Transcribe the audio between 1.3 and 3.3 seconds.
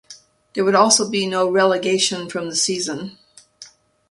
relegation from the season.